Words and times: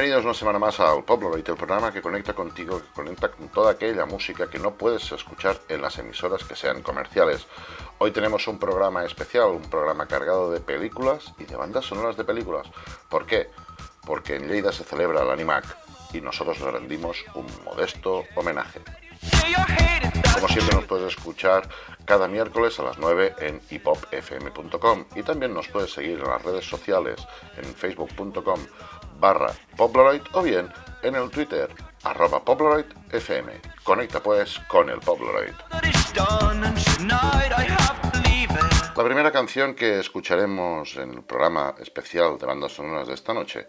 bienvenidos 0.00 0.24
una 0.24 0.32
semana 0.32 0.58
más 0.58 0.80
al 0.80 1.04
Pop-Loid, 1.04 1.46
el 1.46 1.56
programa 1.56 1.92
que 1.92 2.00
conecta 2.00 2.32
contigo, 2.32 2.80
que 2.80 2.88
conecta 2.94 3.30
con 3.30 3.50
toda 3.50 3.72
aquella 3.72 4.06
música 4.06 4.48
que 4.48 4.58
no 4.58 4.72
puedes 4.72 5.12
escuchar 5.12 5.58
en 5.68 5.82
las 5.82 5.98
emisoras 5.98 6.42
que 6.42 6.56
sean 6.56 6.80
comerciales. 6.80 7.46
Hoy 7.98 8.10
tenemos 8.10 8.48
un 8.48 8.58
programa 8.58 9.04
especial, 9.04 9.50
un 9.50 9.60
programa 9.60 10.06
cargado 10.06 10.50
de 10.50 10.60
películas 10.60 11.34
y 11.38 11.44
de 11.44 11.54
bandas 11.54 11.84
sonoras 11.84 12.16
de 12.16 12.24
películas. 12.24 12.66
¿Por 13.10 13.26
qué? 13.26 13.50
Porque 14.06 14.36
en 14.36 14.48
Lleida 14.48 14.72
se 14.72 14.84
celebra 14.84 15.20
el 15.20 15.30
Animac 15.30 15.66
y 16.14 16.22
nosotros 16.22 16.58
le 16.60 16.70
rendimos 16.70 17.22
un 17.34 17.46
modesto 17.62 18.24
homenaje. 18.36 18.80
Como 20.32 20.48
siempre 20.48 20.76
nos 20.76 20.86
puedes 20.86 21.14
escuchar 21.14 21.68
cada 22.10 22.26
miércoles 22.26 22.76
a 22.80 22.82
las 22.82 22.98
9 22.98 23.36
en 23.38 23.60
hipopfm.com 23.70 25.04
y 25.14 25.22
también 25.22 25.54
nos 25.54 25.68
puedes 25.68 25.92
seguir 25.92 26.18
en 26.18 26.24
las 26.24 26.42
redes 26.42 26.68
sociales 26.68 27.24
en 27.56 27.64
facebook.com 27.72 28.58
barra 29.20 29.52
o 29.78 30.42
bien 30.42 30.72
en 31.04 31.14
el 31.14 31.30
Twitter 31.30 31.70
arroba 32.02 32.42
FM. 33.12 33.52
Conecta 33.84 34.20
pues 34.20 34.58
con 34.66 34.90
el 34.90 34.98
Poploid. 34.98 35.54
La 38.96 39.04
primera 39.04 39.30
canción 39.30 39.76
que 39.76 40.00
escucharemos 40.00 40.96
en 40.96 41.14
el 41.14 41.22
programa 41.22 41.76
especial 41.78 42.36
de 42.40 42.46
bandas 42.46 42.72
sonoras 42.72 43.06
de 43.06 43.14
esta 43.14 43.32
noche 43.32 43.68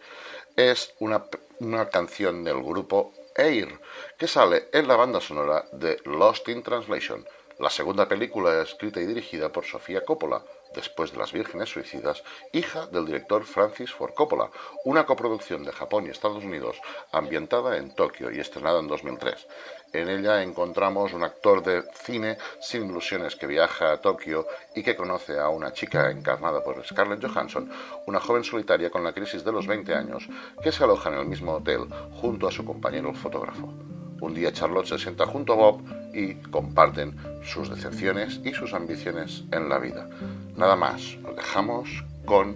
es 0.56 0.96
una, 0.98 1.26
una 1.60 1.90
canción 1.90 2.44
del 2.44 2.64
grupo 2.64 3.14
Air, 3.36 3.80
que 4.18 4.28
sale 4.28 4.70
en 4.74 4.88
la 4.88 4.96
banda 4.96 5.22
sonora 5.22 5.64
de 5.74 6.00
Lost 6.06 6.50
in 6.50 6.64
Translation, 6.64 7.24
la 7.62 7.70
segunda 7.70 8.08
película 8.08 8.60
escrita 8.64 9.00
y 9.00 9.06
dirigida 9.06 9.50
por 9.50 9.66
Sofía 9.66 10.04
Coppola, 10.04 10.42
después 10.74 11.12
de 11.12 11.20
Las 11.20 11.32
Vírgenes 11.32 11.70
Suicidas, 11.70 12.24
hija 12.54 12.88
del 12.88 13.06
director 13.06 13.44
Francis 13.44 13.92
Ford 13.92 14.16
Coppola, 14.16 14.50
una 14.84 15.06
coproducción 15.06 15.64
de 15.64 15.72
Japón 15.72 16.08
y 16.08 16.10
Estados 16.10 16.44
Unidos 16.44 16.82
ambientada 17.12 17.78
en 17.78 17.94
Tokio 17.94 18.32
y 18.32 18.40
estrenada 18.40 18.80
en 18.80 18.88
2003. 18.88 19.48
En 19.94 20.10
ella 20.10 20.42
encontramos 20.42 21.14
un 21.14 21.24
actor 21.24 21.62
de 21.62 21.84
cine 21.94 22.40
sin 22.62 22.90
ilusiones 22.90 23.36
que 23.36 23.46
viaja 23.46 23.92
a 23.92 24.02
Tokio 24.02 24.48
y 24.74 24.82
que 24.82 24.96
conoce 24.96 25.40
a 25.40 25.50
una 25.50 25.72
chica 25.72 26.10
encarnada 26.10 26.64
por 26.64 26.84
Scarlett 26.84 27.24
Johansson, 27.24 27.72
una 28.08 28.20
joven 28.20 28.44
solitaria 28.44 28.90
con 28.90 29.04
la 29.04 29.14
crisis 29.14 29.44
de 29.44 29.52
los 29.52 29.68
20 29.68 29.94
años, 29.94 30.28
que 30.64 30.72
se 30.72 30.84
aloja 30.84 31.10
en 31.10 31.20
el 31.20 31.28
mismo 31.28 31.54
hotel 31.54 31.88
junto 32.20 32.48
a 32.48 32.52
su 32.52 32.66
compañero 32.66 33.14
fotógrafo. 33.14 34.01
Un 34.22 34.36
día 34.36 34.54
Charlotte 34.54 34.86
se 34.86 35.00
sienta 35.00 35.26
junto 35.26 35.54
a 35.54 35.56
Bob 35.56 35.82
y 36.14 36.36
comparten 36.36 37.16
sus 37.44 37.70
decepciones 37.70 38.40
y 38.44 38.54
sus 38.54 38.74
ambiciones 38.74 39.44
en 39.52 39.68
la 39.68 39.80
vida. 39.80 40.08
Nada 40.56 40.76
más, 40.76 41.18
nos 41.24 41.36
dejamos 41.36 41.90
con 42.26 42.56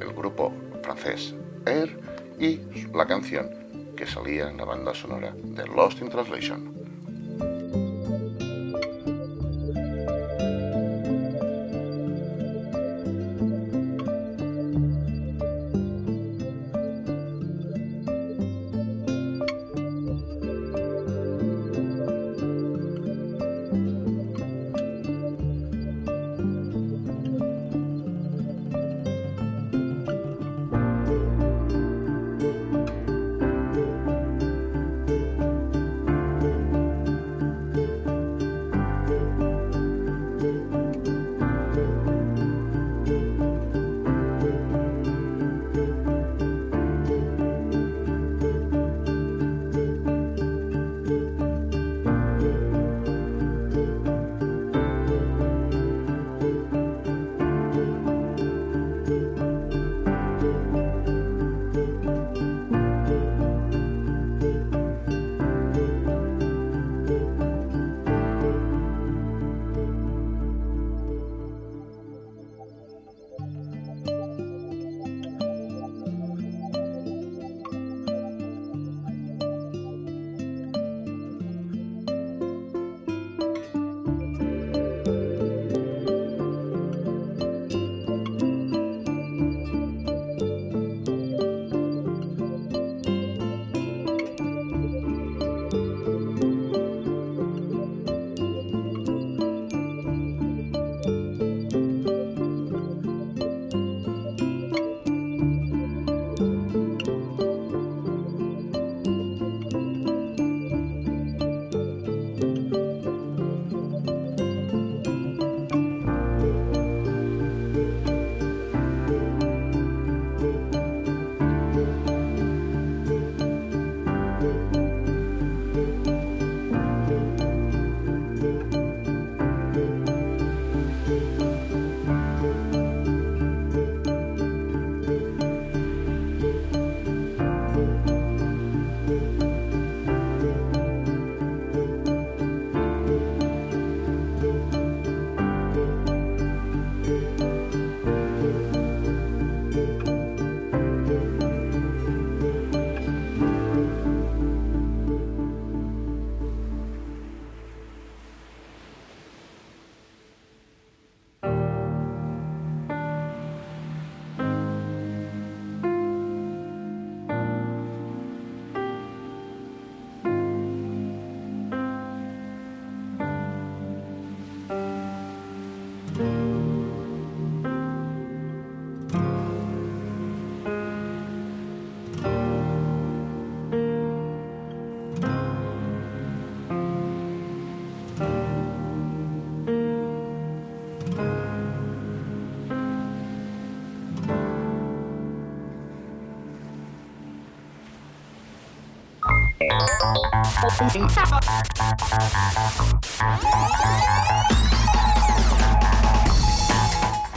el 0.00 0.12
grupo 0.14 0.52
francés 0.82 1.34
Air 1.66 1.98
y 2.38 2.60
la 2.94 3.06
canción 3.06 3.50
que 3.96 4.06
salía 4.06 4.48
en 4.48 4.56
la 4.56 4.64
banda 4.64 4.94
sonora 4.94 5.34
de 5.42 5.66
Lost 5.66 6.00
in 6.00 6.08
Translation. 6.08 6.73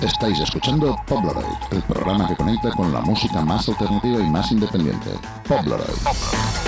Estáis 0.01 0.39
escuchando 0.39 0.95
Pobleroid, 1.07 1.45
el 1.71 1.81
programa 1.83 2.27
que 2.27 2.35
conecta 2.35 2.71
con 2.71 2.93
la 2.93 3.01
música 3.01 3.41
más 3.41 3.67
alternativa 3.67 4.19
y 4.19 4.29
más 4.29 4.51
independiente. 4.51 5.09
Pobleroid. 5.47 6.66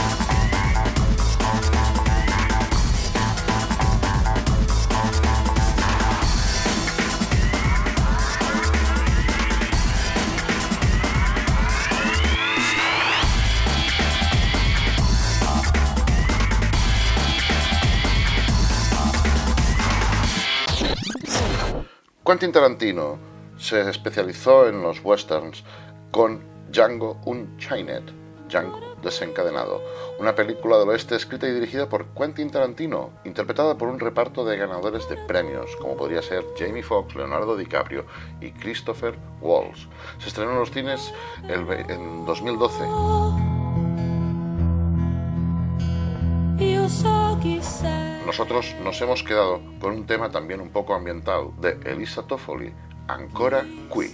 Quentin 22.30 22.52
Tarantino 22.52 23.18
se 23.58 23.90
especializó 23.90 24.68
en 24.68 24.84
los 24.84 25.04
westerns 25.04 25.64
con 26.12 26.44
Django 26.72 27.20
Unchained, 27.26 28.04
Django 28.48 28.80
desencadenado, 29.02 29.82
una 30.20 30.36
película 30.36 30.78
del 30.78 30.90
oeste 30.90 31.16
escrita 31.16 31.48
y 31.48 31.54
dirigida 31.54 31.90
por 31.90 32.06
Quentin 32.14 32.52
Tarantino, 32.52 33.10
interpretada 33.26 33.80
por 33.80 33.88
un 33.88 34.00
reparto 34.00 34.46
de 34.46 34.58
ganadores 34.58 35.10
de 35.10 35.18
premios, 35.18 35.76
como 35.78 35.98
podría 35.98 36.22
ser 36.22 36.46
Jamie 36.56 36.84
Foxx, 36.84 37.16
Leonardo 37.16 37.58
DiCaprio 37.58 38.06
y 38.40 38.52
Christopher 38.52 39.18
Waltz. 39.42 39.88
Se 40.20 40.28
estrenó 40.28 40.52
en 40.52 40.60
los 40.60 40.70
cines 40.70 41.12
en 41.48 42.26
2012. 42.28 42.84
Nosotros 48.30 48.76
nos 48.84 49.02
hemos 49.02 49.24
quedado 49.24 49.60
con 49.80 49.92
un 49.92 50.06
tema 50.06 50.30
también 50.30 50.62
un 50.62 50.70
poco 50.70 50.94
ambiental 50.94 51.50
de 51.60 51.80
Elisa 51.84 52.22
Toffoli, 52.22 52.72
Ancora 53.08 53.66
Qui. 53.92 54.14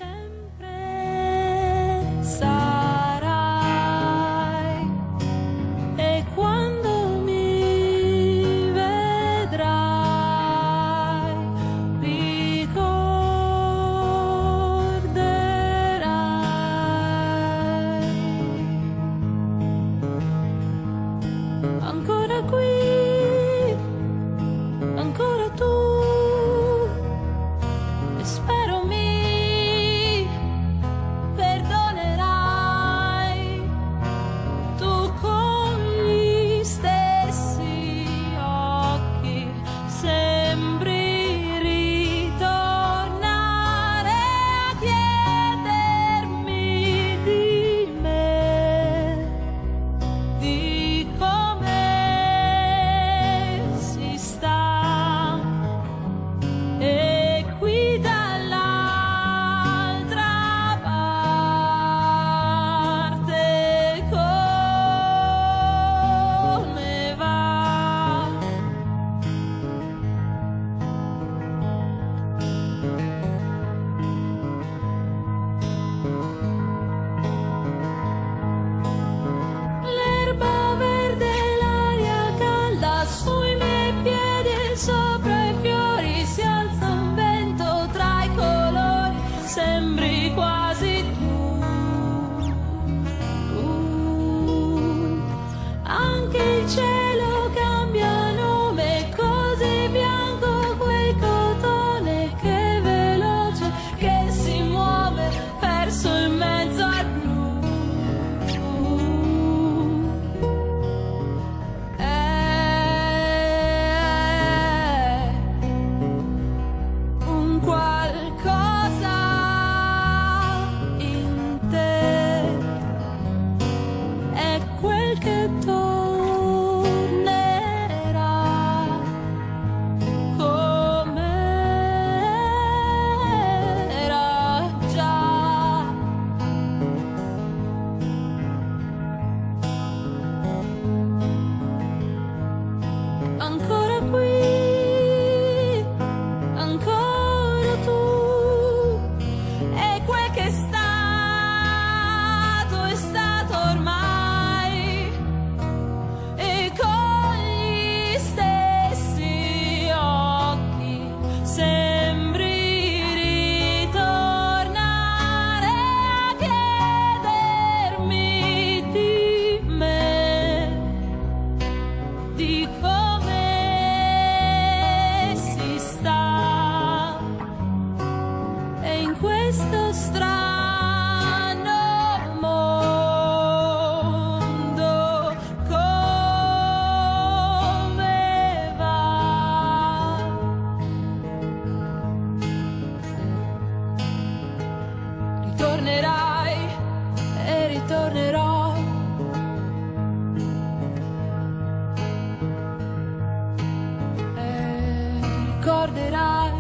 ricorderai, 205.65 206.51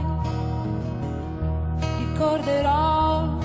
ricorderò. 1.99 3.37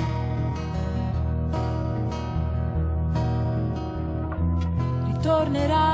Ritornerai. 5.05 5.90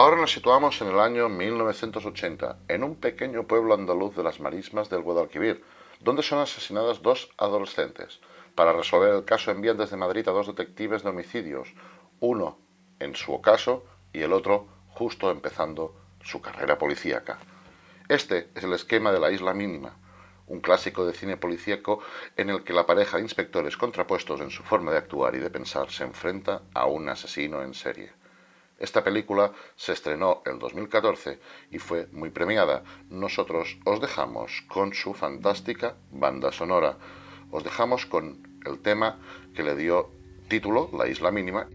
Ahora 0.00 0.16
nos 0.16 0.32
situamos 0.32 0.80
en 0.80 0.88
el 0.88 0.98
año 0.98 1.28
1980, 1.28 2.60
en 2.68 2.84
un 2.84 2.96
pequeño 2.96 3.46
pueblo 3.46 3.74
andaluz 3.74 4.16
de 4.16 4.22
las 4.22 4.40
marismas 4.40 4.88
del 4.88 5.02
Guadalquivir, 5.02 5.62
donde 6.00 6.22
son 6.22 6.38
asesinadas 6.38 7.02
dos 7.02 7.28
adolescentes. 7.36 8.18
Para 8.54 8.72
resolver 8.72 9.12
el 9.12 9.26
caso 9.26 9.50
envían 9.50 9.76
desde 9.76 9.98
Madrid 9.98 10.26
a 10.26 10.32
dos 10.32 10.46
detectives 10.46 11.02
de 11.02 11.10
homicidios, 11.10 11.74
uno 12.18 12.56
en 12.98 13.14
su 13.14 13.34
ocaso 13.34 13.84
y 14.14 14.22
el 14.22 14.32
otro 14.32 14.68
justo 14.88 15.30
empezando 15.30 15.94
su 16.22 16.40
carrera 16.40 16.78
policíaca. 16.78 17.38
Este 18.08 18.48
es 18.54 18.64
el 18.64 18.72
esquema 18.72 19.12
de 19.12 19.20
la 19.20 19.30
isla 19.30 19.52
mínima, 19.52 19.98
un 20.46 20.60
clásico 20.60 21.04
de 21.04 21.12
cine 21.12 21.36
policíaco 21.36 22.00
en 22.38 22.48
el 22.48 22.64
que 22.64 22.72
la 22.72 22.86
pareja 22.86 23.18
de 23.18 23.24
inspectores 23.24 23.76
contrapuestos 23.76 24.40
en 24.40 24.48
su 24.48 24.62
forma 24.62 24.92
de 24.92 24.96
actuar 24.96 25.34
y 25.34 25.40
de 25.40 25.50
pensar 25.50 25.90
se 25.90 26.04
enfrenta 26.04 26.62
a 26.72 26.86
un 26.86 27.06
asesino 27.10 27.62
en 27.62 27.74
serie. 27.74 28.18
Esta 28.80 29.04
película 29.04 29.52
se 29.76 29.92
estrenó 29.92 30.42
en 30.46 30.58
2014 30.58 31.38
y 31.70 31.78
fue 31.78 32.08
muy 32.12 32.30
premiada. 32.30 32.82
Nosotros 33.10 33.78
os 33.84 34.00
dejamos 34.00 34.64
con 34.68 34.94
su 34.94 35.12
fantástica 35.12 35.96
banda 36.10 36.50
sonora. 36.50 36.96
Os 37.50 37.62
dejamos 37.62 38.06
con 38.06 38.58
el 38.64 38.80
tema 38.80 39.18
que 39.54 39.62
le 39.62 39.76
dio 39.76 40.10
título, 40.48 40.88
La 40.94 41.06
Isla 41.06 41.30
Mínima, 41.30 41.68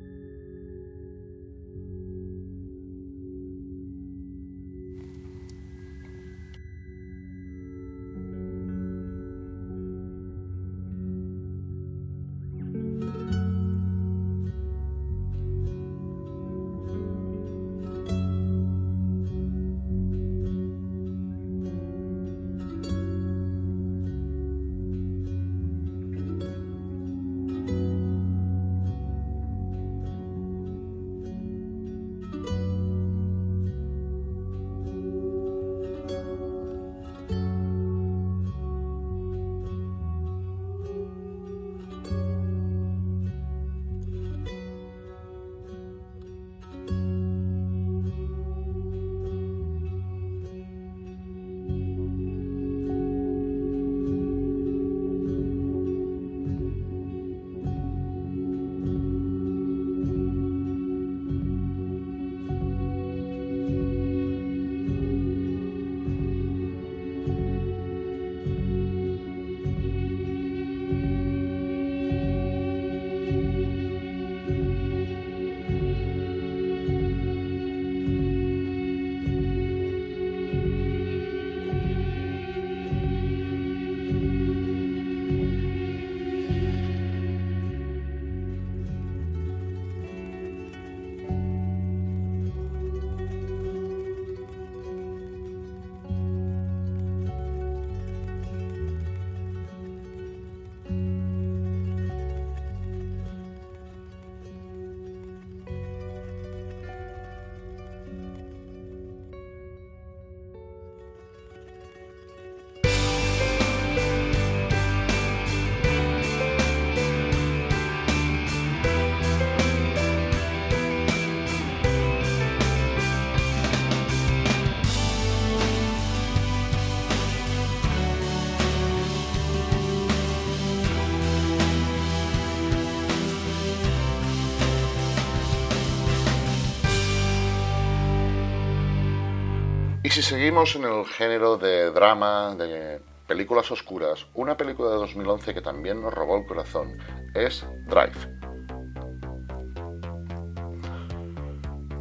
si 140.16 140.22
seguimos 140.22 140.74
en 140.78 140.86
el 140.86 141.04
género 141.04 141.58
de 141.58 141.92
drama, 141.92 142.56
de 142.56 143.02
películas 143.28 143.70
oscuras, 143.70 144.26
una 144.34 144.56
película 144.56 144.92
de 144.92 144.96
2011 144.96 145.54
que 145.54 145.60
también 145.60 146.02
nos 146.02 146.14
robó 146.14 146.38
el 146.38 146.46
corazón 146.46 146.98
es 147.34 147.66
Drive. 147.88 148.16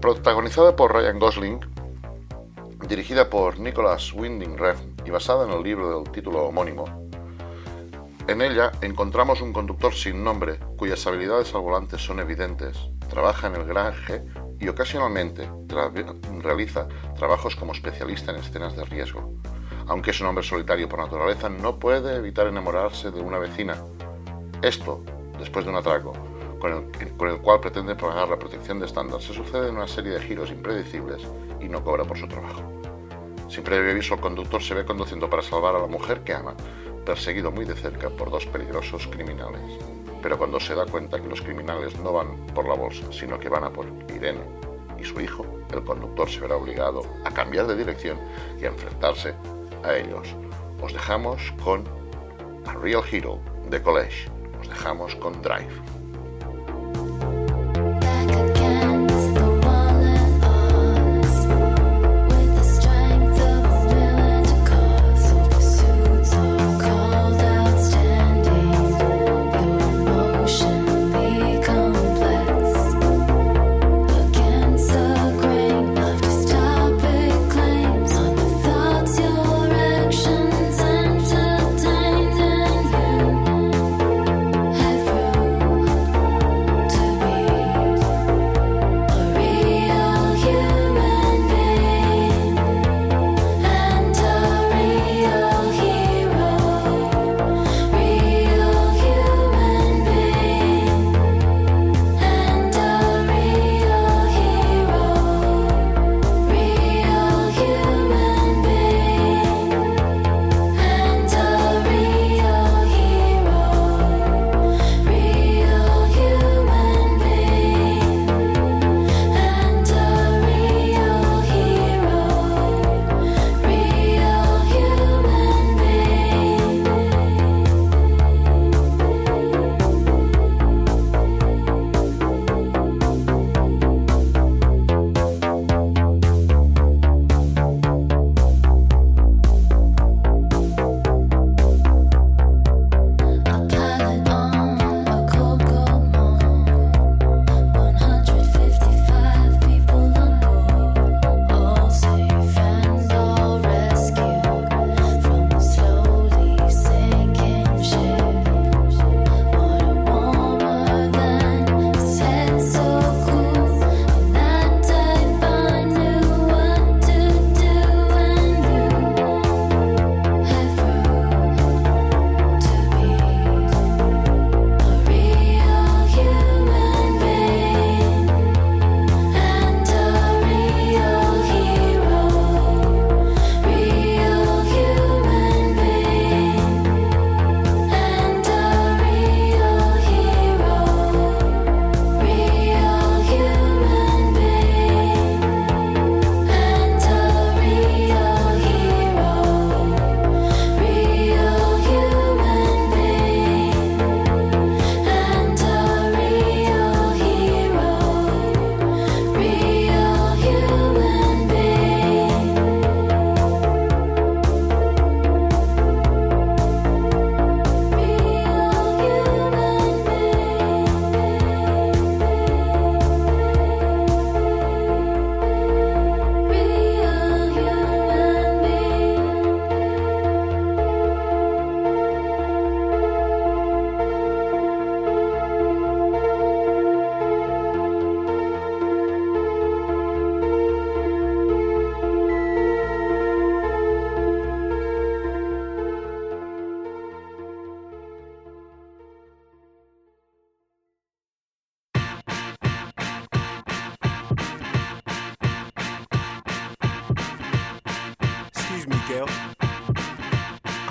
Protagonizada 0.01 0.77
por 0.77 0.93
Ryan 0.93 1.19
Gosling, 1.19 1.59
dirigida 2.87 3.29
por 3.29 3.59
Nicholas 3.59 4.13
Winding 4.13 4.59
Refn 4.59 4.95
y 5.05 5.11
basada 5.11 5.45
en 5.49 5.51
el 5.51 5.65
libro 5.65 5.99
del 5.99 6.13
título 6.13 6.45
homónimo, 6.45 6.85
en 8.29 8.43
ella 8.43 8.71
encontramos 8.81 9.41
un 9.41 9.53
conductor 9.53 9.93
sin 9.93 10.23
nombre 10.23 10.61
cuyas 10.79 11.05
habilidades 11.09 11.53
al 11.53 11.63
volante 11.63 11.99
son 11.99 12.21
evidentes. 12.21 12.79
Trabaja 13.11 13.49
en 13.49 13.57
el 13.57 13.65
garaje 13.65 14.23
y 14.61 14.69
ocasionalmente 14.69 15.49
realiza 16.41 16.89
trabajos 17.17 17.57
como 17.57 17.73
especialista 17.73 18.33
en 18.33 18.39
escenas 18.39 18.77
de 18.77 18.85
riesgo. 18.85 19.35
Aunque 19.87 20.11
es 20.11 20.21
un 20.21 20.29
hombre 20.29 20.45
solitario 20.45 20.89
por 20.89 20.99
naturaleza, 20.99 21.49
no 21.49 21.79
puede 21.79 22.17
evitar 22.17 22.47
enamorarse 22.47 23.11
de 23.11 23.21
una 23.21 23.39
vecina. 23.39 23.77
Esto, 24.63 25.03
después 25.39 25.65
de 25.65 25.71
un 25.71 25.77
atraco, 25.77 26.13
con 26.59 26.91
el, 27.29 27.39
cual 27.43 27.61
pretende 27.61 27.95
pagar 27.95 28.29
la 28.29 28.39
protección 28.39 28.81
de 28.81 28.87
estándar, 28.87 29.21
se 29.21 29.35
sucede 29.35 29.69
en 29.69 29.77
una 29.77 29.89
serie 29.89 30.13
de 30.13 30.21
giros 30.21 30.51
impredecibles 30.51 31.23
y 31.61 31.69
no 31.69 31.85
cobra 31.85 32.05
por 32.05 32.17
su 32.17 32.27
trabajo. 32.27 32.63
Sin 33.49 33.63
previo 33.63 33.91
aviso, 33.91 34.15
el 34.15 34.21
conductor 34.21 34.63
se 34.63 34.75
ve 34.75 34.87
conduciendo 34.87 35.29
para 35.29 35.43
salvar 35.43 35.77
a 35.77 35.81
la 35.81 35.87
mujer 35.87 36.21
que 36.25 36.33
ama, 36.33 36.55
perseguido 37.05 37.51
muy 37.51 37.67
de 37.67 37.75
cerca 37.75 38.09
por 38.09 38.31
dos 38.31 38.47
peligrosos 38.47 39.07
criminales 39.09 39.79
pero 40.25 40.39
cuando 40.39 40.59
se 40.59 40.75
da 40.75 40.87
cuenta 40.87 41.21
que 41.21 41.29
los 41.29 41.43
criminales 41.43 42.01
no 42.01 42.15
van 42.15 42.47
por 42.55 42.67
la 42.67 42.73
bolsa, 42.73 43.05
sino 43.13 43.39
que 43.39 43.51
van 43.51 43.63
a 43.63 43.71
por 43.71 43.87
Irene 44.09 44.41
y 44.99 45.05
su 45.05 45.21
hijo, 45.21 45.45
el 45.71 45.85
conductor 45.85 46.31
se 46.31 46.41
verá 46.41 46.57
obligado 46.57 47.03
a 47.27 47.31
cambiar 47.31 47.67
de 47.67 47.77
dirección 47.77 48.19
y 48.59 48.65
a 48.65 48.69
enfrentarse 48.69 49.35
a 49.83 49.95
ellos. 49.95 50.35
os 50.81 50.95
dejamos 50.95 51.53
con 51.63 51.85
A 52.67 52.73
Real 52.73 53.03
Hero 53.13 53.39
de 53.69 53.83
College. 53.83 54.31
Os 54.63 54.67
dejamos 54.67 55.15
con 55.17 55.43
Drive. 55.43 55.75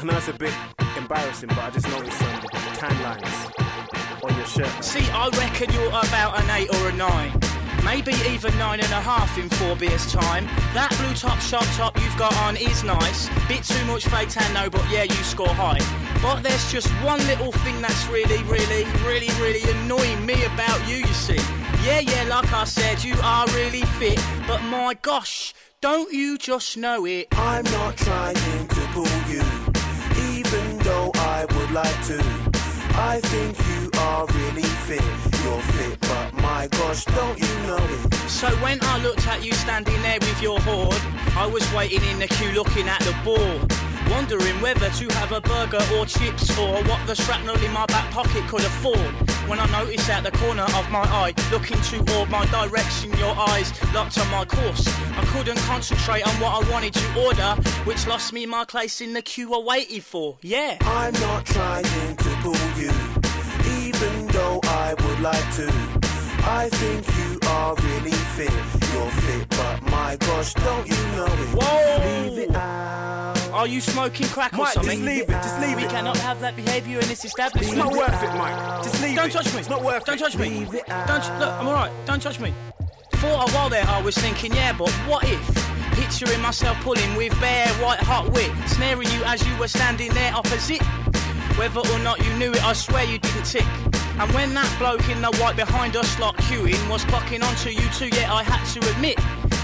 I 0.04 0.06
know 0.06 0.18
it's 0.18 0.28
a 0.28 0.34
bit 0.34 0.54
embarrassing, 0.98 1.48
but 1.48 1.60
I 1.60 1.70
just 1.70 1.88
noticed 1.88 2.20
some 2.20 2.42
tan 2.76 3.04
lines 3.04 4.22
on 4.22 4.36
your 4.36 4.46
shirt. 4.46 4.84
See, 4.84 5.10
I 5.12 5.30
reckon 5.30 5.72
you're 5.72 5.88
about 5.88 6.42
an 6.44 6.50
eight 6.50 6.70
or 6.76 6.90
a 6.90 6.92
nine. 6.92 7.40
Maybe 7.86 8.12
even 8.28 8.52
nine 8.58 8.82
and 8.82 8.92
a 8.92 9.00
half 9.00 9.38
in 9.38 9.48
four 9.48 9.78
beers 9.78 10.12
time. 10.12 10.44
That 10.74 10.94
blue 11.00 11.14
top 11.14 11.40
shop 11.40 11.64
top 11.78 11.98
you've 12.02 12.18
got 12.18 12.36
on 12.40 12.58
is 12.58 12.84
nice. 12.84 13.30
Bit 13.48 13.64
too 13.64 13.86
much 13.86 14.06
fake 14.06 14.28
tan 14.28 14.54
though, 14.54 14.70
but 14.70 14.84
yeah, 14.92 15.04
you 15.04 15.24
score 15.24 15.48
high. 15.48 15.80
But 16.22 16.44
there's 16.44 16.70
just 16.70 16.90
one 17.02 17.26
little 17.28 17.54
thing 17.54 17.82
that's 17.82 18.06
really, 18.08 18.44
really, 18.44 18.84
really, 19.08 19.32
really 19.40 19.64
annoying 19.72 20.26
me 20.26 20.44
about 20.44 20.86
you, 20.86 20.98
you 20.98 21.14
see. 21.14 21.40
Yeah, 21.82 22.02
yeah, 22.02 22.26
like 22.28 22.52
I 22.52 22.66
said, 22.66 23.06
you 23.06 23.16
are 23.24 23.48
really 23.56 23.84
fit. 24.00 24.20
But 24.48 24.62
my 24.64 24.96
gosh, 25.02 25.54
don't 25.80 26.12
you 26.12 26.38
just 26.38 26.76
know 26.76 27.06
it? 27.06 27.28
I'm 27.32 27.64
not 27.64 27.96
trying 27.96 28.36
to 28.36 28.88
pull 28.92 29.08
you, 29.30 29.44
like 31.74 32.06
to. 32.06 32.20
I 32.96 33.20
think 33.24 33.58
you 33.68 33.90
are 34.00 34.28
really 34.28 34.70
fit. 34.86 35.02
You're 35.44 35.60
fit, 35.74 36.00
but 36.02 36.34
my 36.34 36.68
gosh, 36.68 37.04
don't 37.06 37.40
you 37.40 37.54
know 37.66 37.80
it? 37.80 38.14
So 38.30 38.48
when 38.58 38.78
I 38.84 39.02
looked 39.02 39.28
at 39.28 39.44
you 39.44 39.54
standing 39.54 40.00
there 40.04 40.20
with 40.20 40.40
your 40.40 40.60
hoard, 40.60 41.02
I 41.36 41.48
was 41.48 41.64
waiting 41.74 42.04
in 42.12 42.20
the 42.20 42.28
queue 42.28 42.52
looking 42.52 42.88
at 42.88 43.00
the 43.02 43.16
board. 43.26 43.83
Wondering 44.10 44.62
whether 44.62 44.90
to 44.90 45.08
have 45.16 45.32
a 45.32 45.42
burger 45.42 45.82
or 45.96 46.06
chips 46.06 46.58
or 46.58 46.84
what 46.84 47.06
the 47.08 47.16
shrapnel 47.16 47.56
in 47.64 47.72
my 47.72 47.86
back 47.88 48.12
pocket 48.12 48.44
could 48.48 48.62
afford. 48.62 49.00
When 49.48 49.60
I 49.60 49.66
noticed 49.72 50.10
out 50.10 50.24
the 50.24 50.32
corner 50.32 50.64
of 50.64 50.90
my 50.90 51.02
eye, 51.02 51.34
looking 51.52 51.78
toward 51.82 52.30
my 52.30 52.46
direction, 52.48 53.12
your 53.18 53.36
eyes 53.38 53.72
locked 53.94 54.18
on 54.18 54.30
my 54.30 54.46
course. 54.46 54.88
I 55.18 55.24
couldn't 55.34 55.58
concentrate 55.60 56.26
on 56.26 56.34
what 56.40 56.64
I 56.64 56.72
wanted 56.72 56.94
to 56.94 57.26
order, 57.26 57.62
which 57.84 58.08
lost 58.08 58.34
me 58.34 58.46
my 58.46 58.66
place 58.66 59.02
in 59.02 59.14
the 59.14 59.22
queue 59.22 59.54
I 59.54 59.60
waited 59.60 60.04
for. 60.04 60.38
Yeah. 60.42 60.78
I'm 60.82 61.14
not 61.14 61.46
trying 61.46 61.84
to 61.84 62.30
pull 62.42 62.56
you, 62.78 62.92
even 63.86 64.28
though 64.28 64.60
I 64.64 64.96
would 64.98 65.20
like 65.20 65.56
to. 65.56 66.03
I 66.46 66.70
think 66.70 67.08
you 67.18 67.40
are 67.50 67.76
really 67.76 68.12
fit. 68.12 68.52
You're 68.52 69.12
fit, 69.12 69.50
but 69.50 69.82
my 69.84 70.18
gosh, 70.18 70.54
don't 70.54 70.88
you 70.88 70.96
know 71.16 71.26
it? 71.26 71.50
Whoa! 71.56 72.30
Leave 72.30 72.50
it 72.50 72.56
out. 72.56 73.34
Are 73.54 73.68
you 73.68 73.80
smoking 73.80 74.28
crack 74.28 74.54
or 74.54 74.64
Mike, 74.64 74.74
just 74.74 74.88
leave 74.88 75.24
it, 75.24 75.28
just 75.30 75.62
leave 75.62 75.78
we 75.78 75.86
it. 75.86 75.90
cannot 75.90 76.18
have 76.18 76.42
that 76.42 76.56
behaviour 76.56 77.00
in 77.00 77.08
this 77.08 77.24
establishment. 77.24 77.78
It's 77.78 77.78
not 77.78 77.94
worth 77.94 78.22
it, 78.22 78.36
Mike. 78.36 78.84
Just 78.84 79.02
leave 79.02 79.14
it. 79.14 79.16
Don't 79.16 79.30
it. 79.30 79.32
touch 79.32 79.54
me. 79.54 79.60
It's 79.60 79.70
not 79.70 79.84
worth 79.84 80.02
it. 80.02 80.06
Don't 80.06 80.18
touch 80.18 80.38
me. 80.38 80.50
Leave 80.50 80.74
it 80.74 80.86
Don't 80.88 81.40
look. 81.40 81.54
I'm 81.54 81.68
alright. 81.68 81.92
Don't 82.06 82.22
touch 82.22 82.40
me. 82.40 82.54
For 83.18 83.28
a 83.28 83.50
while 83.52 83.70
there, 83.70 83.86
I 83.88 84.02
was 84.02 84.18
thinking, 84.18 84.54
yeah, 84.54 84.74
but 84.78 84.90
what 85.08 85.24
if? 85.24 85.40
Picturing 85.94 86.42
myself 86.42 86.78
pulling 86.82 87.16
with 87.16 87.40
bare 87.40 87.70
white 87.76 88.00
hot 88.00 88.34
wit, 88.34 88.52
snaring 88.68 89.10
you 89.12 89.24
as 89.24 89.48
you 89.48 89.56
were 89.58 89.70
standing 89.70 90.12
there 90.14 90.34
opposite. 90.36 90.82
Whether 91.56 91.80
or 91.80 92.00
not 92.00 92.26
you 92.26 92.34
knew 92.38 92.52
it, 92.52 92.66
I 92.66 92.74
swear 92.74 93.06
you 93.06 93.20
didn't 93.20 93.46
tick. 93.46 93.66
And 94.20 94.32
when 94.34 94.54
that 94.54 94.76
bloke 94.80 95.10
in 95.10 95.22
the 95.22 95.32
white 95.42 95.56
behind 95.56 95.96
us, 95.96 96.20
like 96.20 96.36
queuing, 96.38 96.90
was 96.90 97.04
clocking 97.06 97.44
onto 97.44 97.70
you 97.70 97.88
too, 97.90 98.10
yeah, 98.16 98.34
I 98.34 98.44
had 98.44 98.64
to 98.74 98.90
admit 98.92 99.18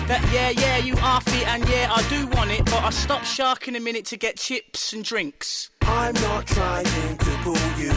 that 0.07 0.27
yeah, 0.33 0.49
yeah, 0.49 0.77
you 0.77 0.95
are 1.03 1.21
fit, 1.21 1.47
and 1.47 1.67
yeah, 1.69 1.87
I 1.91 2.01
do 2.09 2.25
want 2.35 2.49
it, 2.49 2.65
but 2.65 2.83
I 2.83 2.89
stopped 2.89 3.27
sharking 3.27 3.75
a 3.75 3.79
minute 3.79 4.05
to 4.05 4.17
get 4.17 4.37
chips 4.37 4.91
and 4.91 5.03
drinks. 5.03 5.69
I'm 5.81 6.15
not 6.15 6.47
trying 6.47 6.85
to 6.85 7.31
pull 7.43 7.55
you, 7.77 7.93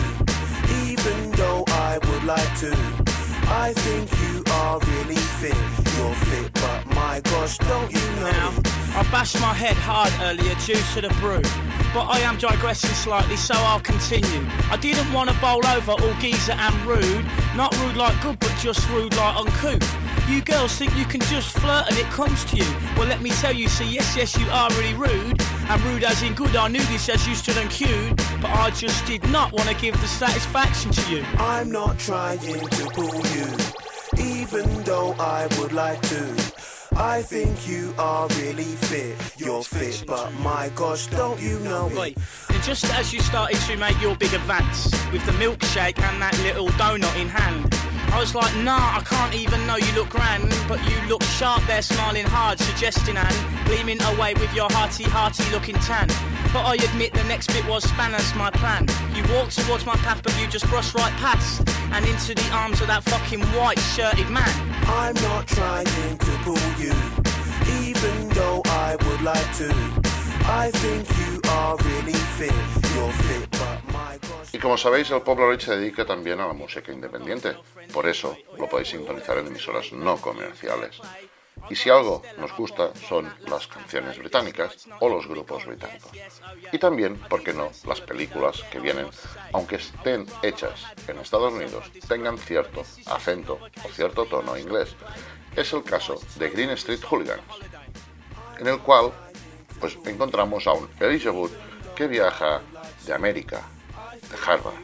even 0.90 1.30
though 1.32 1.64
I 1.68 1.98
would 1.98 2.24
like 2.24 2.58
to. 2.60 3.11
I 3.54 3.74
think 3.74 4.10
you 4.22 4.42
are 4.54 4.78
really 4.80 5.22
fit. 5.40 5.54
You're 5.96 6.14
fit, 6.14 6.52
but 6.54 6.86
my 6.94 7.20
gosh, 7.20 7.58
don't 7.58 7.92
you 7.92 8.00
Now. 8.20 8.54
I 8.94 9.02
bashed 9.10 9.40
my 9.40 9.52
head 9.54 9.76
hard 9.76 10.12
earlier 10.20 10.54
due 10.66 10.80
to 10.94 11.00
the 11.00 11.08
brew, 11.20 11.42
but 11.94 12.06
I 12.08 12.20
am 12.20 12.36
digressing 12.36 12.90
slightly, 12.90 13.36
so 13.36 13.54
I'll 13.54 13.80
continue. 13.80 14.46
I 14.70 14.76
didn't 14.76 15.10
want 15.12 15.30
to 15.30 15.36
bowl 15.40 15.66
over 15.66 15.92
all 15.92 16.14
geezer 16.20 16.52
and 16.52 16.74
rude, 16.86 17.24
not 17.56 17.76
rude 17.80 17.96
like 17.96 18.20
good, 18.22 18.38
but 18.38 18.54
just 18.58 18.88
rude 18.90 19.14
like 19.16 19.36
uncouth. 19.36 20.02
You 20.28 20.40
girls 20.40 20.76
think 20.76 20.96
you 20.96 21.04
can 21.04 21.20
just 21.22 21.58
flirt 21.58 21.88
and 21.88 21.98
it 21.98 22.06
comes 22.06 22.44
to 22.46 22.56
you. 22.56 22.64
Well, 22.96 23.08
let 23.08 23.20
me 23.22 23.30
tell 23.30 23.52
you, 23.52 23.68
see, 23.68 23.86
yes, 23.92 24.16
yes, 24.16 24.38
you 24.38 24.46
are 24.50 24.70
really 24.70 24.94
rude. 24.94 25.40
And 25.68 25.80
rude 25.82 26.04
as 26.04 26.22
in 26.22 26.34
good, 26.34 26.54
I 26.54 26.68
knew 26.68 26.84
this 26.84 27.08
as 27.08 27.26
you 27.26 27.34
stood 27.34 27.56
and 27.56 27.68
queued. 27.70 28.16
But 28.40 28.50
I 28.50 28.70
just 28.70 29.04
did 29.04 29.28
not 29.30 29.52
want 29.52 29.68
to 29.68 29.74
give 29.74 30.00
the 30.00 30.06
satisfaction 30.06 30.92
to 30.92 31.10
you. 31.10 31.24
I'm 31.38 31.72
not 31.72 31.98
trying 31.98 32.38
to 32.38 32.90
pull 32.94 33.14
you, 33.34 33.41
even 34.18 34.82
though 34.84 35.12
I 35.18 35.48
would 35.58 35.72
like 35.72 36.00
to. 36.02 36.52
I 36.94 37.22
think 37.22 37.68
you 37.68 37.94
are 37.98 38.28
really 38.40 38.64
fit. 38.64 39.16
You're 39.38 39.64
fit, 39.64 40.04
but 40.06 40.32
my 40.40 40.70
gosh, 40.74 41.06
don't 41.06 41.40
you 41.40 41.58
know 41.60 41.88
it? 41.88 42.16
and 42.50 42.62
just 42.62 42.84
as 42.94 43.12
you 43.12 43.20
started 43.20 43.58
to 43.62 43.76
make 43.76 44.00
your 44.00 44.14
big 44.16 44.34
advance 44.34 44.90
with 45.10 45.24
the 45.24 45.32
milkshake 45.32 45.98
and 45.98 46.20
that 46.20 46.38
little 46.40 46.68
donut 46.80 47.16
in 47.20 47.28
hand, 47.28 47.72
I 48.12 48.20
was 48.20 48.34
like, 48.34 48.54
nah, 48.56 48.98
I 48.98 49.02
can't 49.04 49.34
even 49.34 49.66
know 49.66 49.76
you 49.76 49.90
look 49.94 50.10
grand, 50.10 50.54
but 50.68 50.78
you 50.88 50.96
look 51.08 51.22
sharp 51.22 51.62
there, 51.66 51.80
smiling 51.80 52.26
hard, 52.26 52.58
suggesting 52.58 53.16
and 53.16 53.66
gleaming 53.66 54.02
away 54.02 54.34
with 54.34 54.52
your 54.54 54.70
hearty, 54.70 55.04
hearty 55.04 55.44
looking 55.50 55.76
tan. 55.76 56.08
But 56.52 56.66
I 56.66 56.74
admit 56.74 57.14
the 57.14 57.24
next 57.24 57.46
bit 57.48 57.66
was 57.66 57.84
spanners 57.84 58.34
my 58.34 58.50
plan. 58.50 58.86
You 59.14 59.24
walked 59.32 59.58
towards 59.58 59.86
my 59.86 59.96
path, 59.96 60.22
but 60.22 60.38
you 60.38 60.46
just 60.46 60.68
brushed 60.68 60.94
right 60.94 61.12
past 61.14 61.66
and 61.92 62.04
into 62.04 62.34
the 62.34 62.48
arms 62.52 62.82
of 62.82 62.88
that 62.88 63.02
fucking 63.04 63.40
white 63.56 63.78
shirted 63.78 64.28
man. 64.28 64.52
I'm 64.86 65.14
not 65.14 65.48
trying 65.48 65.86
to 65.86 66.32
pull 66.44 66.68
you, 66.78 66.92
even 67.88 68.28
though 68.30 68.60
I 68.66 68.96
would 68.96 69.22
like 69.22 69.56
to. 69.56 69.70
I 70.44 70.70
think 70.70 71.08
you 71.18 71.40
are 71.50 71.76
really 71.78 72.12
fit. 72.12 72.52
You're 72.94 73.12
fit. 73.12 73.51
Y 74.52 74.58
como 74.58 74.76
sabéis, 74.76 75.10
el 75.10 75.22
Polaroid 75.22 75.60
se 75.60 75.76
dedica 75.76 76.04
también 76.04 76.40
a 76.40 76.46
la 76.46 76.52
música 76.52 76.92
independiente. 76.92 77.56
Por 77.92 78.08
eso 78.08 78.36
lo 78.58 78.68
podéis 78.68 78.88
sintonizar 78.88 79.38
en 79.38 79.46
emisoras 79.46 79.92
no 79.92 80.16
comerciales. 80.18 81.00
Y 81.70 81.76
si 81.76 81.90
algo 81.90 82.22
nos 82.38 82.54
gusta 82.56 82.92
son 83.08 83.32
las 83.46 83.66
canciones 83.66 84.18
británicas 84.18 84.88
o 85.00 85.08
los 85.08 85.26
grupos 85.26 85.64
británicos. 85.64 86.10
Y 86.72 86.78
también, 86.78 87.16
¿por 87.16 87.42
qué 87.42 87.52
no?, 87.52 87.70
las 87.86 88.00
películas 88.00 88.62
que 88.70 88.80
vienen, 88.80 89.06
aunque 89.52 89.76
estén 89.76 90.26
hechas 90.42 90.86
en 91.06 91.18
Estados 91.18 91.52
Unidos, 91.52 91.90
tengan 92.08 92.36
cierto 92.38 92.82
acento 93.06 93.58
o 93.84 93.88
cierto 93.90 94.24
tono 94.26 94.58
inglés. 94.58 94.96
Es 95.54 95.72
el 95.72 95.84
caso 95.84 96.20
de 96.36 96.50
Green 96.50 96.70
Street 96.70 97.00
Hooligans, 97.08 97.42
en 98.58 98.66
el 98.66 98.80
cual 98.80 99.12
pues 99.78 99.98
encontramos 100.06 100.66
a 100.66 100.72
un 100.72 100.88
Elijah 101.00 101.32
Wood 101.32 101.50
que 101.94 102.06
viaja 102.06 102.62
de 103.06 103.12
América, 103.12 103.62
de 104.32 104.38
Harvard, 104.44 104.74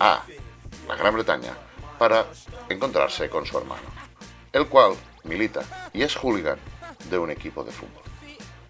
a 0.00 0.22
la 0.88 0.96
Gran 0.96 1.14
Bretaña 1.14 1.52
para 1.98 2.26
encontrarse 2.68 3.28
con 3.28 3.46
su 3.46 3.56
hermano, 3.58 3.88
el 4.52 4.66
cual 4.66 4.94
milita 5.24 5.62
y 5.92 6.02
es 6.02 6.16
hooligan 6.16 6.58
de 7.08 7.18
un 7.18 7.30
equipo 7.30 7.62
de 7.62 7.70
fútbol. 7.70 8.02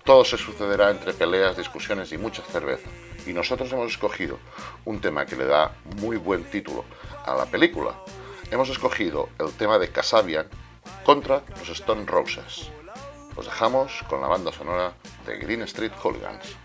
Todo 0.05 0.25
se 0.25 0.37
sucederá 0.37 0.91
entre 0.91 1.13
peleas, 1.13 1.57
discusiones 1.57 2.13
y 2.13 2.19
mucha 2.19 2.43
cerveza. 2.43 2.89
Y 3.25 3.33
nosotros 3.33 3.73
hemos 3.73 3.93
escogido 3.93 4.39
un 4.85 5.01
tema 5.01 5.25
que 5.25 5.37
le 5.37 5.47
da 5.47 5.77
muy 6.01 6.17
buen 6.17 6.43
título 6.45 6.85
a 7.25 7.35
la 7.37 7.47
película. 7.47 7.95
Hemos 8.51 8.69
escogido 8.69 9.29
el 9.39 9.53
tema 9.53 9.79
de 9.79 9.93
Casabian 9.93 10.49
contra 11.05 11.45
los 11.57 11.69
Stone 11.69 12.05
Roses. 12.05 12.69
Os 13.37 13.45
dejamos 13.45 14.03
con 14.09 14.21
la 14.21 14.27
banda 14.27 14.51
sonora 14.51 14.93
de 15.25 15.39
Green 15.39 15.63
Street 15.63 15.93
Hooligans. 16.03 16.57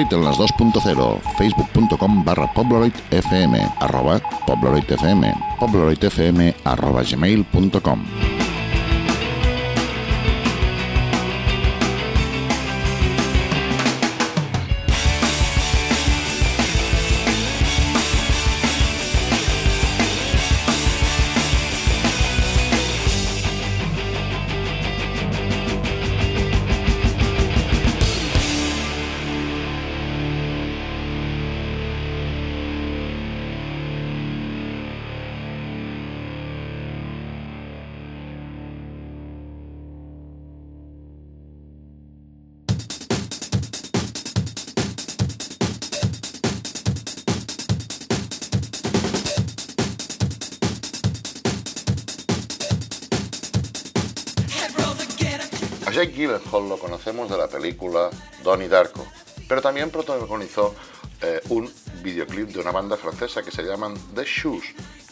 Pobloroid 0.00 0.12
en 0.12 0.24
las 0.24 0.38
2.0, 0.38 1.20
facebook.com 1.36 2.24
barra 2.24 2.52
pobloroidfm, 2.54 3.54
arroba 3.80 4.20
pobloroidfm, 4.46 5.24
pobloroidfm 5.58 6.54
arroba 6.64 7.02
gmail.com. 7.02 8.29
Jake 56.00 56.14
Gyllenhaal 56.14 56.66
lo 56.66 56.78
conocemos 56.78 57.28
de 57.28 57.36
la 57.36 57.46
película 57.46 58.08
Donnie 58.42 58.68
Darko, 58.68 59.06
pero 59.46 59.60
también 59.60 59.90
protagonizó 59.90 60.74
eh, 61.20 61.42
un 61.50 61.70
videoclip 62.02 62.48
de 62.48 62.58
una 62.58 62.70
banda 62.70 62.96
francesa 62.96 63.42
que 63.42 63.50
se 63.50 63.62
llaman 63.62 63.92
The 64.14 64.24
Shoes 64.24 64.64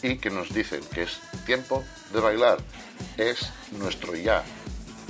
y 0.03 0.16
que 0.16 0.31
nos 0.31 0.48
dicen 0.48 0.81
que 0.94 1.03
es 1.03 1.20
tiempo 1.44 1.85
de 2.11 2.20
bailar, 2.20 2.57
es 3.18 3.51
nuestro 3.72 4.16
ya 4.16 4.42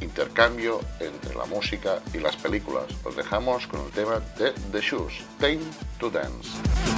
intercambio 0.00 0.80
entre 0.98 1.36
la 1.36 1.44
música 1.44 2.02
y 2.12 2.18
las 2.18 2.34
películas. 2.34 2.86
Os 3.04 3.14
dejamos 3.14 3.68
con 3.68 3.80
el 3.84 3.92
tema 3.92 4.20
de 4.36 4.50
The 4.72 4.80
Shoes, 4.80 5.12
Time 5.38 5.62
to 6.00 6.10
Dance. 6.10 6.97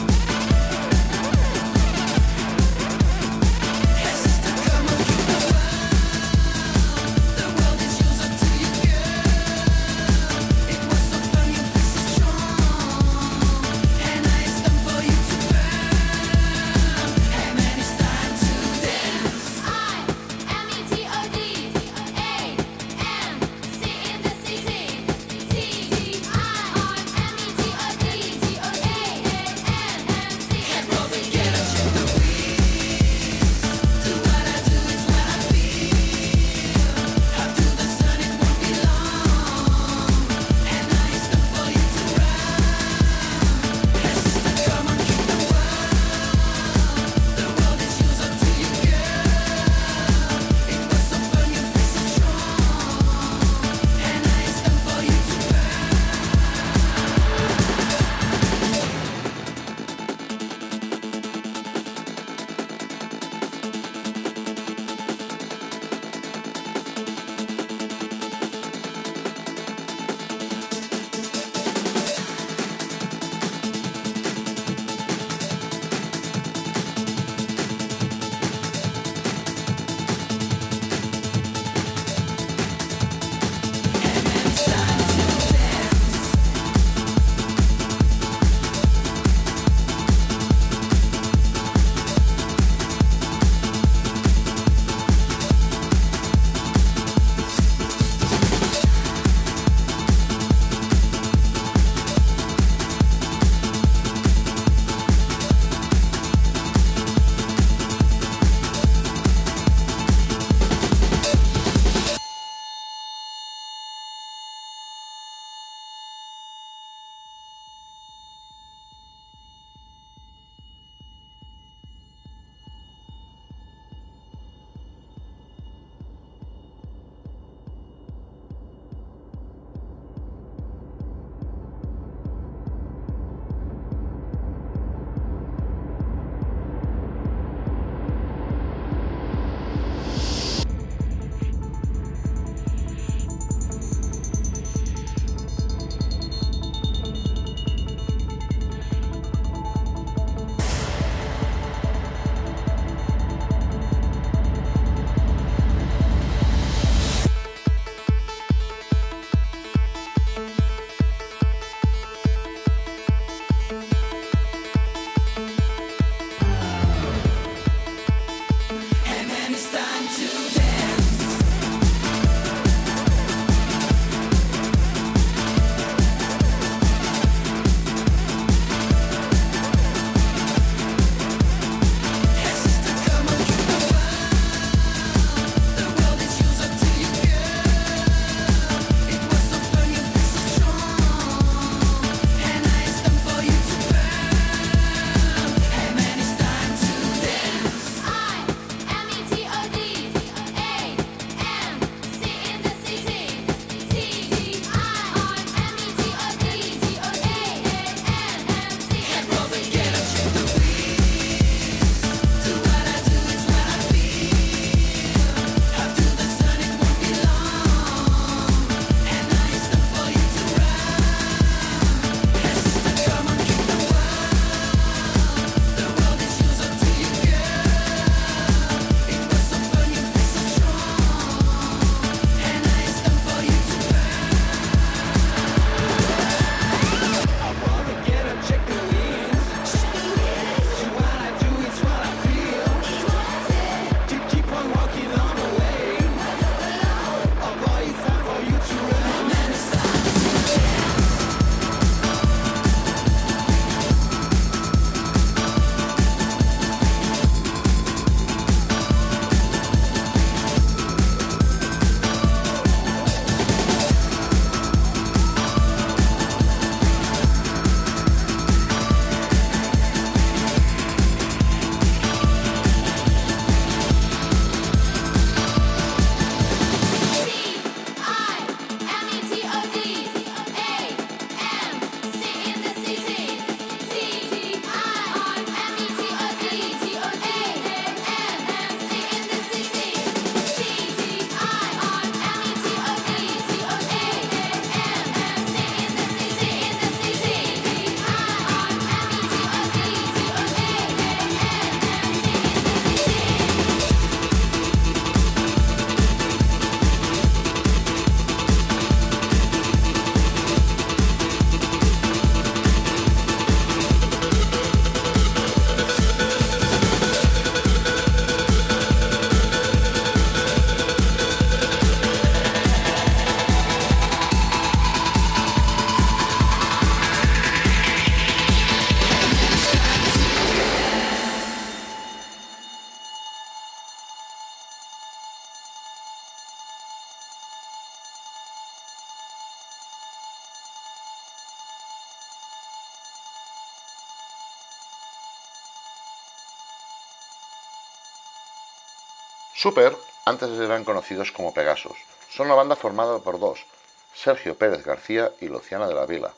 Super 349.61 349.95
antes 350.25 350.59
eran 350.59 350.85
conocidos 350.85 351.33
como 351.33 351.53
Pegasus. 351.53 351.99
Son 352.31 352.47
una 352.47 352.55
banda 352.55 352.77
formada 352.77 353.19
por 353.19 353.39
dos, 353.39 353.67
Sergio 354.15 354.57
Pérez 354.57 354.87
García 354.87 355.33
y 355.39 355.49
Luciana 355.49 355.87
de 355.87 355.93
la 355.93 356.07
Vila. 356.07 356.33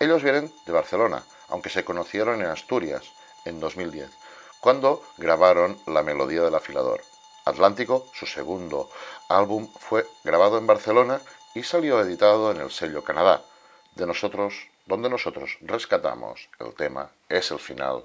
Ellos 0.00 0.24
vienen 0.24 0.52
de 0.66 0.72
Barcelona, 0.72 1.22
aunque 1.50 1.70
se 1.70 1.84
conocieron 1.84 2.40
en 2.40 2.48
Asturias 2.48 3.12
en 3.44 3.60
2010, 3.60 4.10
cuando 4.58 5.04
grabaron 5.18 5.78
La 5.86 6.02
Melodía 6.02 6.42
del 6.42 6.56
Afilador. 6.56 7.00
Atlántico, 7.44 8.08
su 8.12 8.26
segundo 8.26 8.90
álbum, 9.28 9.68
fue 9.78 10.04
grabado 10.24 10.58
en 10.58 10.66
Barcelona 10.66 11.20
y 11.54 11.62
salió 11.62 12.00
editado 12.00 12.50
en 12.50 12.60
el 12.60 12.72
sello 12.72 13.04
Canadá, 13.04 13.44
de 13.94 14.04
nosotros, 14.04 14.66
donde 14.86 15.08
nosotros 15.08 15.58
rescatamos 15.60 16.48
el 16.58 16.74
tema 16.74 17.08
Es 17.28 17.52
el 17.52 17.60
final 17.60 18.02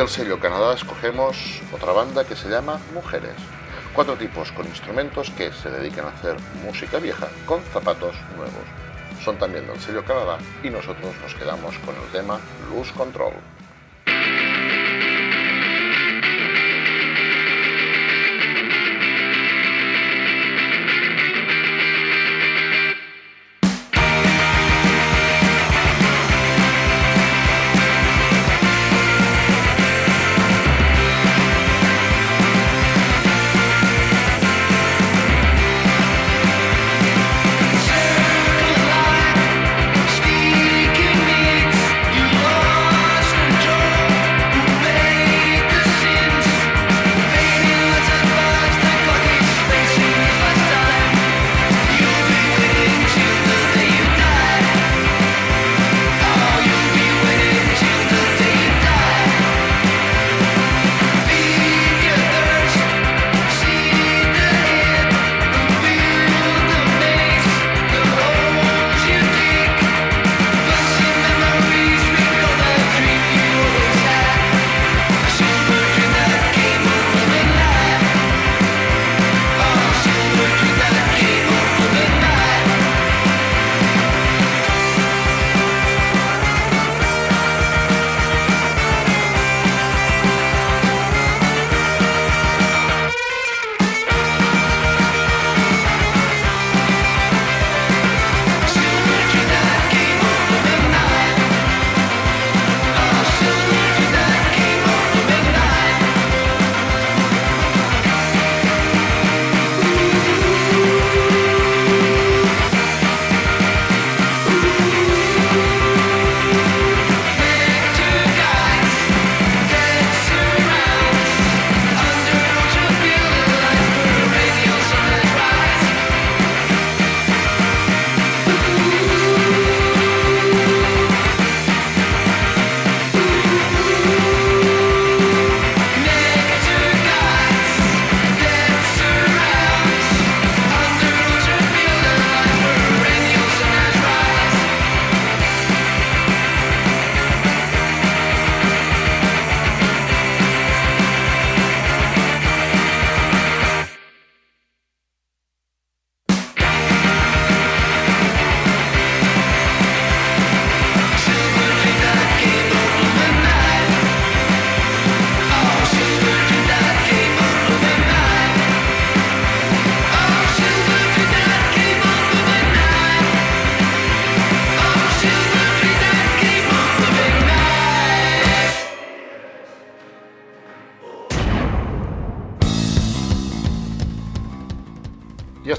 del 0.00 0.08
sello 0.08 0.40
Canadá 0.40 0.72
escogemos 0.72 1.60
otra 1.70 1.92
banda 1.92 2.24
que 2.24 2.34
se 2.34 2.48
llama 2.48 2.80
Mujeres. 2.94 3.34
Cuatro 3.94 4.16
tipos 4.16 4.50
con 4.50 4.64
instrumentos 4.66 5.28
que 5.28 5.52
se 5.52 5.68
dedican 5.68 6.06
a 6.06 6.08
hacer 6.08 6.36
música 6.64 6.98
vieja 6.98 7.28
con 7.44 7.62
zapatos 7.64 8.16
nuevos. 8.34 8.64
Son 9.22 9.36
también 9.36 9.66
del 9.66 9.78
sello 9.78 10.02
Canadá 10.02 10.38
y 10.62 10.70
nosotros 10.70 11.14
nos 11.20 11.34
quedamos 11.34 11.76
con 11.80 11.94
el 11.94 12.10
tema 12.12 12.40
Lose 12.70 12.94
Control. 12.94 13.34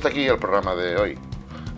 Hasta 0.02 0.10
aquí 0.10 0.26
el 0.26 0.39
programa 0.39 0.74
de 0.74 0.95
hoy. 0.97 1.20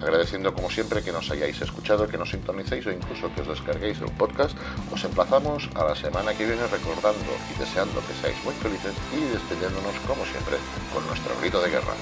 Agradeciendo 0.02 0.54
como 0.54 0.70
siempre 0.70 1.04
que 1.04 1.12
nos 1.12 1.30
hayáis 1.30 1.62
escuchado, 1.62 2.08
que 2.08 2.18
nos 2.18 2.30
sintonicéis 2.30 2.86
o 2.88 2.92
incluso 2.92 3.30
que 3.36 3.42
os 3.42 3.50
descarguéis 3.50 4.00
el 4.00 4.10
podcast, 4.14 4.56
os 4.94 5.04
emplazamos 5.04 5.70
a 5.76 5.84
la 5.84 5.94
semana 5.94 6.34
que 6.34 6.46
viene 6.46 6.66
recordando 6.68 7.20
y 7.54 7.60
deseando 7.60 8.00
que 8.08 8.14
seáis 8.22 8.42
muy 8.46 8.54
felices 8.64 8.94
y 9.12 9.20
despidiéndonos 9.28 9.96
como 10.08 10.24
siempre 10.24 10.56
con 10.94 11.06
nuestro 11.08 11.36
grito 11.42 11.62
de 11.62 11.70
guerra. 11.72 11.96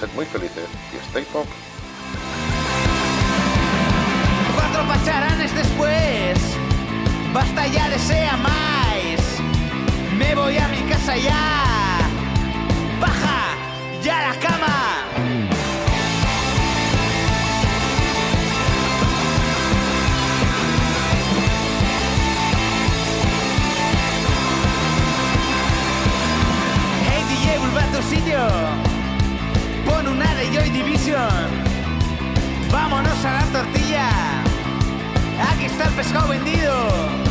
Sed 0.00 0.08
muy 0.16 0.26
felices 0.26 0.66
y 0.92 0.96
stay 1.06 1.24
pop. 1.32 1.46
Cuatro 4.56 4.88
pacharanes 4.88 5.54
después, 5.54 6.36
basta 7.32 7.64
ya 7.68 7.88
de 7.90 7.98
sea 8.00 8.36
más. 8.38 8.58
Me 10.18 10.34
voy 10.34 10.58
a 10.58 10.66
mi 10.66 10.82
casa 10.90 11.16
ya. 11.16 12.10
Baja 13.00 13.47
ya 14.02 14.28
la 14.28 14.34
cama. 14.38 14.76
Hey 27.08 27.24
DJ, 27.28 27.58
vuelve 27.58 27.80
a 27.80 28.02
sitio. 28.02 28.38
Pon 29.86 30.08
una 30.08 30.34
de 30.34 30.46
Joy 30.52 30.70
Division. 30.70 31.48
Vámonos 32.70 33.24
a 33.24 33.32
la 33.32 33.44
tortilla. 33.52 34.08
Aquí 35.52 35.66
está 35.66 35.84
el 35.84 35.94
pescado 35.94 36.28
vendido. 36.28 37.27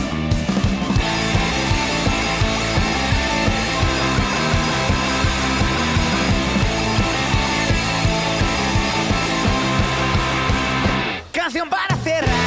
Canción 11.48 11.70
para 11.70 11.96
cerrar. 12.04 12.28
El 12.30 12.47